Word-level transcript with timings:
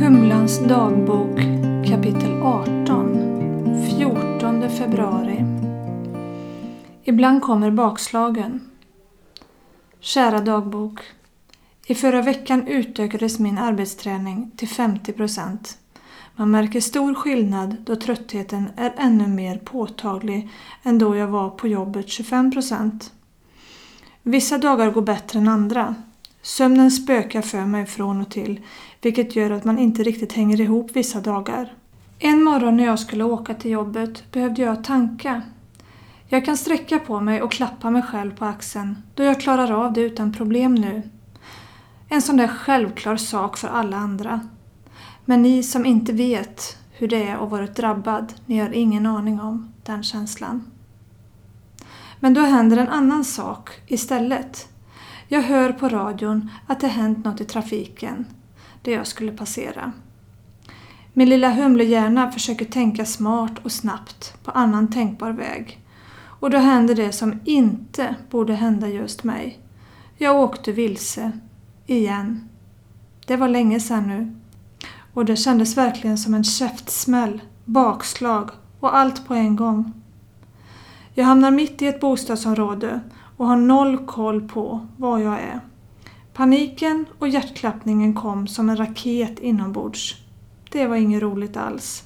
Humlans 0.00 0.58
dagbok 0.58 1.36
kapitel 1.88 2.42
18 2.42 3.86
14 3.98 4.70
februari 4.70 5.44
Ibland 7.04 7.42
kommer 7.42 7.70
bakslagen. 7.70 8.60
Kära 10.00 10.40
dagbok. 10.40 11.00
I 11.86 11.94
förra 11.94 12.22
veckan 12.22 12.66
utökades 12.66 13.38
min 13.38 13.58
arbetsträning 13.58 14.50
till 14.56 14.68
50 14.68 15.12
procent. 15.12 15.78
Man 16.36 16.50
märker 16.50 16.80
stor 16.80 17.14
skillnad 17.14 17.76
då 17.84 17.96
tröttheten 17.96 18.68
är 18.76 18.94
ännu 18.96 19.26
mer 19.26 19.58
påtaglig 19.58 20.48
än 20.82 20.98
då 20.98 21.16
jag 21.16 21.28
var 21.28 21.50
på 21.50 21.68
jobbet 21.68 22.08
25 22.08 22.50
procent. 22.50 23.12
Vissa 24.22 24.58
dagar 24.58 24.90
går 24.90 25.02
bättre 25.02 25.38
än 25.38 25.48
andra. 25.48 25.94
Sömnen 26.46 26.90
spökar 26.90 27.42
för 27.42 27.66
mig 27.66 27.86
från 27.86 28.20
och 28.20 28.30
till 28.30 28.60
vilket 29.02 29.36
gör 29.36 29.50
att 29.50 29.64
man 29.64 29.78
inte 29.78 30.02
riktigt 30.02 30.32
hänger 30.32 30.60
ihop 30.60 30.90
vissa 30.92 31.20
dagar. 31.20 31.74
En 32.18 32.44
morgon 32.44 32.76
när 32.76 32.84
jag 32.84 32.98
skulle 32.98 33.24
åka 33.24 33.54
till 33.54 33.70
jobbet 33.70 34.32
behövde 34.32 34.62
jag 34.62 34.84
tanka. 34.84 35.42
Jag 36.28 36.44
kan 36.44 36.56
sträcka 36.56 36.98
på 36.98 37.20
mig 37.20 37.42
och 37.42 37.52
klappa 37.52 37.90
mig 37.90 38.02
själv 38.02 38.36
på 38.36 38.44
axeln 38.44 38.96
då 39.14 39.22
jag 39.22 39.40
klarar 39.40 39.72
av 39.72 39.92
det 39.92 40.00
utan 40.00 40.32
problem 40.32 40.74
nu. 40.74 41.02
En 42.08 42.22
sån 42.22 42.36
där 42.36 42.48
självklar 42.48 43.16
sak 43.16 43.56
för 43.56 43.68
alla 43.68 43.96
andra. 43.96 44.40
Men 45.24 45.42
ni 45.42 45.62
som 45.62 45.86
inte 45.86 46.12
vet 46.12 46.76
hur 46.92 47.08
det 47.08 47.28
är 47.28 47.44
att 47.44 47.50
vara 47.50 47.66
drabbad, 47.66 48.32
ni 48.46 48.58
har 48.58 48.70
ingen 48.70 49.06
aning 49.06 49.40
om 49.40 49.72
den 49.82 50.02
känslan. 50.02 50.70
Men 52.20 52.34
då 52.34 52.40
händer 52.40 52.76
en 52.76 52.88
annan 52.88 53.24
sak 53.24 53.70
istället. 53.86 54.68
Jag 55.28 55.42
hör 55.42 55.72
på 55.72 55.88
radion 55.88 56.50
att 56.66 56.80
det 56.80 56.88
hänt 56.88 57.24
något 57.24 57.40
i 57.40 57.44
trafiken 57.44 58.26
där 58.82 58.92
jag 58.92 59.06
skulle 59.06 59.32
passera. 59.32 59.92
Min 61.12 61.28
lilla 61.28 61.50
humlehjärna 61.50 62.32
försöker 62.32 62.64
tänka 62.64 63.04
smart 63.04 63.58
och 63.62 63.72
snabbt 63.72 64.44
på 64.44 64.50
annan 64.50 64.90
tänkbar 64.90 65.30
väg. 65.30 65.80
Och 66.40 66.50
då 66.50 66.58
händer 66.58 66.94
det 66.94 67.12
som 67.12 67.40
inte 67.44 68.14
borde 68.30 68.54
hända 68.54 68.88
just 68.88 69.24
mig. 69.24 69.58
Jag 70.16 70.36
åkte 70.36 70.72
vilse. 70.72 71.32
Igen. 71.86 72.48
Det 73.26 73.36
var 73.36 73.48
länge 73.48 73.80
sedan 73.80 74.08
nu. 74.08 74.36
Och 75.14 75.24
det 75.24 75.36
kändes 75.36 75.76
verkligen 75.76 76.18
som 76.18 76.34
en 76.34 76.44
käftsmäll, 76.44 77.40
bakslag 77.64 78.50
och 78.80 78.96
allt 78.96 79.26
på 79.26 79.34
en 79.34 79.56
gång. 79.56 79.92
Jag 81.14 81.24
hamnar 81.24 81.50
mitt 81.50 81.82
i 81.82 81.86
ett 81.86 82.00
bostadsområde 82.00 83.00
och 83.36 83.46
har 83.46 83.56
noll 83.56 84.06
koll 84.06 84.48
på 84.48 84.86
var 84.96 85.18
jag 85.18 85.40
är. 85.40 85.60
Paniken 86.32 87.06
och 87.18 87.28
hjärtklappningen 87.28 88.14
kom 88.14 88.46
som 88.46 88.70
en 88.70 88.76
raket 88.76 89.38
inombords. 89.38 90.14
Det 90.70 90.86
var 90.86 90.96
inget 90.96 91.22
roligt 91.22 91.56
alls. 91.56 92.04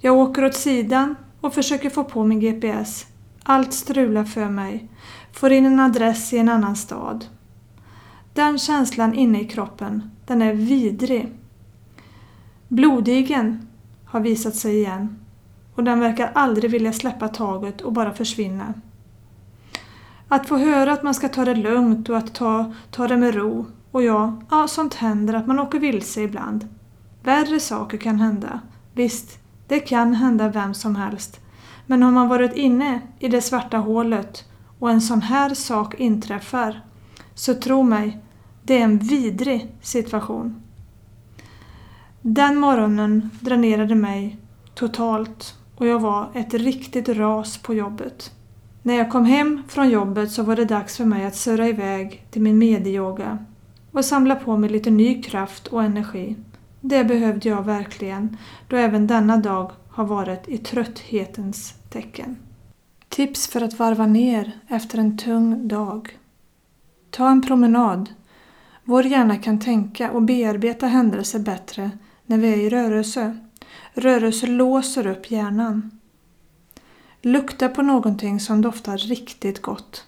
Jag 0.00 0.16
åker 0.16 0.44
åt 0.44 0.54
sidan 0.54 1.14
och 1.40 1.54
försöker 1.54 1.90
få 1.90 2.04
på 2.04 2.24
min 2.24 2.40
GPS. 2.40 3.06
Allt 3.42 3.72
strular 3.72 4.24
för 4.24 4.48
mig. 4.48 4.88
Får 5.32 5.52
in 5.52 5.66
en 5.66 5.80
adress 5.80 6.32
i 6.32 6.38
en 6.38 6.48
annan 6.48 6.76
stad. 6.76 7.24
Den 8.32 8.58
känslan 8.58 9.14
inne 9.14 9.40
i 9.40 9.44
kroppen, 9.44 10.10
den 10.26 10.42
är 10.42 10.52
vidrig. 10.52 11.32
Blodigen 12.68 13.68
har 14.04 14.20
visat 14.20 14.56
sig 14.56 14.76
igen 14.76 15.18
och 15.74 15.84
den 15.84 16.00
verkar 16.00 16.30
aldrig 16.34 16.70
vilja 16.70 16.92
släppa 16.92 17.28
taget 17.28 17.80
och 17.80 17.92
bara 17.92 18.14
försvinna. 18.14 18.74
Att 20.28 20.48
få 20.48 20.56
höra 20.56 20.92
att 20.92 21.02
man 21.02 21.14
ska 21.14 21.28
ta 21.28 21.44
det 21.44 21.54
lugnt 21.54 22.08
och 22.08 22.16
att 22.16 22.34
ta, 22.34 22.72
ta 22.90 23.08
det 23.08 23.16
med 23.16 23.34
ro. 23.34 23.66
Och 23.90 24.02
ja, 24.02 24.42
ja, 24.50 24.68
sånt 24.68 24.94
händer 24.94 25.34
att 25.34 25.46
man 25.46 25.58
åker 25.58 25.78
vilse 25.78 26.20
ibland. 26.20 26.68
Värre 27.22 27.60
saker 27.60 27.98
kan 27.98 28.20
hända. 28.20 28.60
Visst, 28.92 29.38
det 29.68 29.80
kan 29.80 30.14
hända 30.14 30.48
vem 30.48 30.74
som 30.74 30.96
helst. 30.96 31.40
Men 31.86 32.02
har 32.02 32.12
man 32.12 32.28
varit 32.28 32.54
inne 32.54 33.00
i 33.18 33.28
det 33.28 33.42
svarta 33.42 33.76
hålet 33.76 34.44
och 34.78 34.90
en 34.90 35.00
sån 35.00 35.22
här 35.22 35.54
sak 35.54 35.94
inträffar, 35.94 36.80
så 37.34 37.54
tro 37.54 37.82
mig, 37.82 38.18
det 38.62 38.78
är 38.78 38.84
en 38.84 38.98
vidrig 38.98 39.72
situation. 39.80 40.62
Den 42.22 42.56
morgonen 42.58 43.30
dränerade 43.40 43.94
mig 43.94 44.38
totalt 44.74 45.54
och 45.76 45.86
jag 45.86 46.00
var 46.00 46.30
ett 46.34 46.54
riktigt 46.54 47.08
ras 47.08 47.58
på 47.58 47.74
jobbet. 47.74 48.32
När 48.86 48.94
jag 48.94 49.10
kom 49.10 49.24
hem 49.24 49.62
från 49.68 49.90
jobbet 49.90 50.30
så 50.30 50.42
var 50.42 50.56
det 50.56 50.64
dags 50.64 50.96
för 50.96 51.04
mig 51.04 51.24
att 51.24 51.36
surra 51.36 51.68
iväg 51.68 52.26
till 52.30 52.42
min 52.42 52.58
medieyoga 52.58 53.38
och 53.92 54.04
samla 54.04 54.36
på 54.36 54.56
mig 54.56 54.70
lite 54.70 54.90
ny 54.90 55.22
kraft 55.22 55.66
och 55.66 55.82
energi. 55.82 56.36
Det 56.80 57.04
behövde 57.04 57.48
jag 57.48 57.62
verkligen 57.62 58.36
då 58.68 58.76
även 58.76 59.06
denna 59.06 59.36
dag 59.36 59.72
har 59.88 60.04
varit 60.04 60.48
i 60.48 60.58
trötthetens 60.58 61.74
tecken. 61.90 62.36
Tips 63.08 63.48
för 63.48 63.60
att 63.60 63.78
varva 63.78 64.06
ner 64.06 64.52
efter 64.68 64.98
en 64.98 65.18
tung 65.18 65.68
dag. 65.68 66.18
Ta 67.10 67.28
en 67.30 67.42
promenad. 67.42 68.10
Vår 68.84 69.06
hjärna 69.06 69.36
kan 69.36 69.60
tänka 69.60 70.10
och 70.10 70.22
bearbeta 70.22 70.86
händelser 70.86 71.38
bättre 71.38 71.90
när 72.26 72.38
vi 72.38 72.52
är 72.52 72.56
i 72.56 72.70
rörelse. 72.70 73.38
Rörelse 73.94 74.46
låser 74.46 75.06
upp 75.06 75.30
hjärnan. 75.30 76.00
Lukta 77.26 77.68
på 77.68 77.82
någonting 77.82 78.40
som 78.40 78.62
doftar 78.62 78.98
riktigt 78.98 79.62
gott. 79.62 80.06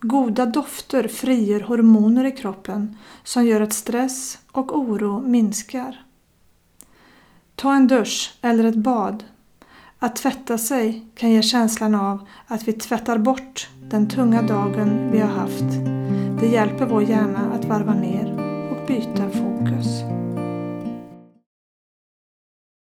Goda 0.00 0.46
dofter 0.46 1.08
frigör 1.08 1.60
hormoner 1.60 2.24
i 2.24 2.32
kroppen 2.32 2.96
som 3.24 3.46
gör 3.46 3.60
att 3.60 3.72
stress 3.72 4.38
och 4.52 4.78
oro 4.78 5.20
minskar. 5.20 6.04
Ta 7.54 7.74
en 7.74 7.86
dusch 7.86 8.34
eller 8.40 8.64
ett 8.64 8.76
bad. 8.76 9.24
Att 9.98 10.16
tvätta 10.16 10.58
sig 10.58 11.06
kan 11.14 11.30
ge 11.30 11.42
känslan 11.42 11.94
av 11.94 12.26
att 12.46 12.68
vi 12.68 12.72
tvättar 12.72 13.18
bort 13.18 13.68
den 13.90 14.08
tunga 14.08 14.42
dagen 14.42 15.10
vi 15.12 15.18
har 15.18 15.28
haft. 15.28 15.70
Det 16.40 16.46
hjälper 16.46 16.86
vår 16.86 17.02
hjärna 17.02 17.52
att 17.54 17.64
varva 17.64 17.94
ner 17.94 18.32
och 18.70 18.86
byta 18.86 19.30
fokus. 19.30 19.88